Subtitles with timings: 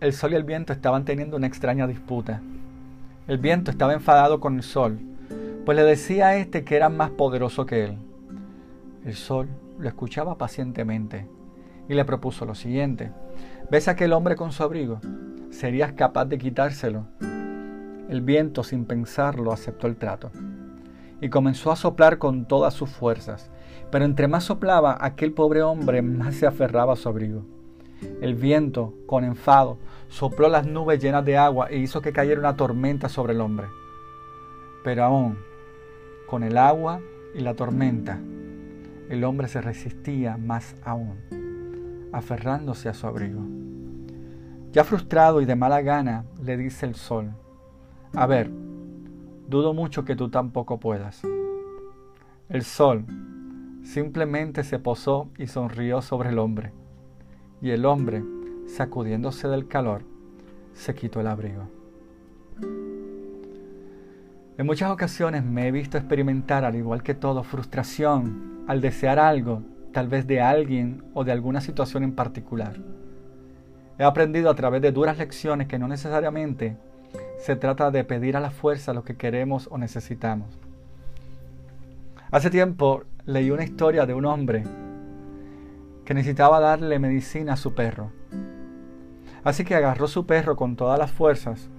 [0.00, 2.40] el sol y el viento estaban teniendo una extraña disputa.
[3.28, 4.98] El viento estaba enfadado con el sol,
[5.66, 7.98] pues le decía a este que era más poderoso que él.
[9.04, 11.26] El sol lo escuchaba pacientemente
[11.88, 13.12] y le propuso lo siguiente.
[13.70, 15.00] ¿Ves a aquel hombre con su abrigo?
[15.50, 17.04] ¿Serías capaz de quitárselo?
[18.08, 20.30] El viento, sin pensarlo, aceptó el trato
[21.20, 23.50] y comenzó a soplar con todas sus fuerzas.
[23.90, 27.44] Pero entre más soplaba, aquel pobre hombre más se aferraba a su abrigo.
[28.20, 32.56] El viento, con enfado, sopló las nubes llenas de agua e hizo que cayera una
[32.56, 33.68] tormenta sobre el hombre.
[34.84, 35.38] Pero aún,
[36.26, 37.00] con el agua
[37.34, 38.18] y la tormenta,
[39.08, 43.42] el hombre se resistía más aún, aferrándose a su abrigo.
[44.72, 47.32] Ya frustrado y de mala gana, le dice el sol,
[48.14, 48.50] a ver,
[49.48, 51.22] dudo mucho que tú tampoco puedas.
[52.48, 53.04] El sol
[53.82, 56.72] simplemente se posó y sonrió sobre el hombre
[57.60, 58.22] y el hombre,
[58.66, 60.02] sacudiéndose del calor,
[60.72, 61.68] se quitó el abrigo.
[64.56, 69.62] En muchas ocasiones me he visto experimentar, al igual que todo, frustración al desear algo,
[69.92, 72.76] tal vez de alguien o de alguna situación en particular.
[73.98, 76.76] He aprendido a través de duras lecciones que no necesariamente
[77.38, 80.48] se trata de pedir a la fuerza lo que queremos o necesitamos.
[82.30, 84.62] Hace tiempo leí una historia de un hombre
[86.10, 88.10] que necesitaba darle medicina a su perro.
[89.44, 91.70] Así que agarró su perro con todas las fuerzas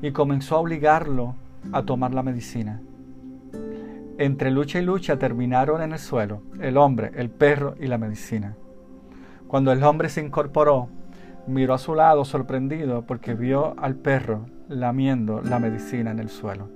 [0.00, 1.34] y comenzó a obligarlo
[1.72, 2.80] a tomar la medicina.
[4.16, 8.54] Entre lucha y lucha terminaron en el suelo, el hombre, el perro y la medicina.
[9.48, 10.88] Cuando el hombre se incorporó,
[11.48, 16.68] miró a su lado sorprendido porque vio al perro lamiendo la medicina en el suelo.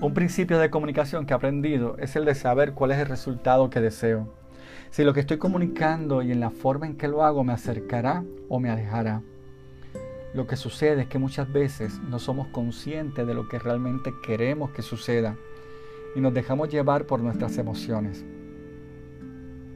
[0.00, 3.70] Un principio de comunicación que he aprendido es el de saber cuál es el resultado
[3.70, 4.39] que deseo
[4.90, 8.24] si lo que estoy comunicando y en la forma en que lo hago me acercará
[8.48, 9.22] o me alejará.
[10.34, 14.70] Lo que sucede es que muchas veces no somos conscientes de lo que realmente queremos
[14.70, 15.36] que suceda
[16.14, 18.24] y nos dejamos llevar por nuestras emociones.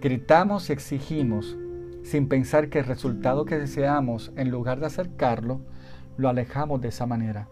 [0.00, 1.56] Gritamos y exigimos
[2.02, 5.60] sin pensar que el resultado que deseamos, en lugar de acercarlo,
[6.16, 7.48] lo alejamos de esa manera.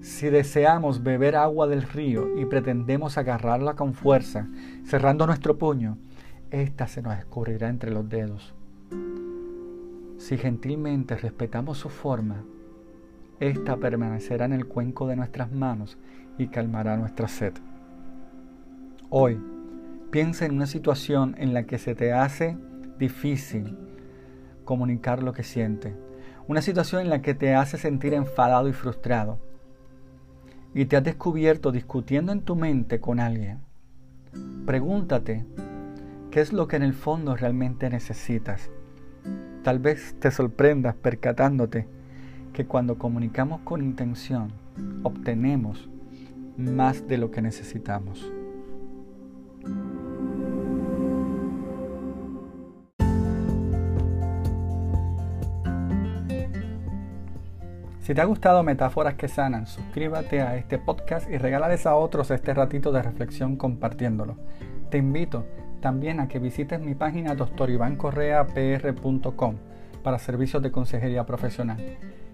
[0.00, 4.48] Si deseamos beber agua del río y pretendemos agarrarla con fuerza,
[4.84, 5.98] cerrando nuestro puño,
[6.50, 8.54] ésta se nos escurrirá entre los dedos.
[10.18, 12.44] Si gentilmente respetamos su forma,
[13.38, 15.96] ésta permanecerá en el cuenco de nuestras manos
[16.38, 17.54] y calmará nuestra sed.
[19.08, 19.40] Hoy,
[20.10, 22.56] piensa en una situación en la que se te hace
[22.98, 23.76] difícil
[24.64, 25.96] comunicar lo que siente.
[26.46, 29.38] Una situación en la que te hace sentir enfadado y frustrado.
[30.74, 33.60] Y te has descubierto discutiendo en tu mente con alguien.
[34.66, 35.44] Pregúntate
[36.30, 38.70] ¿Qué es lo que en el fondo realmente necesitas?
[39.64, 41.88] Tal vez te sorprendas percatándote
[42.52, 44.52] que cuando comunicamos con intención,
[45.02, 45.90] obtenemos
[46.56, 48.30] más de lo que necesitamos.
[57.98, 62.30] Si te ha gustado Metáforas que Sanan, suscríbete a este podcast y regálales a otros
[62.30, 64.36] este ratito de reflexión compartiéndolo.
[64.90, 65.44] Te invito
[65.80, 69.56] también a que visites mi página doctorivancorreapr.com
[70.02, 71.78] para servicios de consejería profesional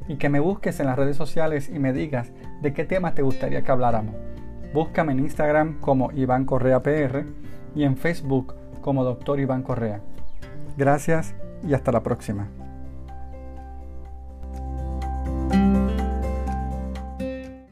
[0.08, 2.30] y que me busques en las redes sociales y me digas
[2.62, 4.14] de qué temas te gustaría que habláramos.
[4.72, 7.24] Búscame en Instagram como Iván Correa PR
[7.74, 10.00] y en Facebook como Doctor Iván Correa.
[10.76, 11.34] Gracias
[11.66, 12.65] y hasta la próxima.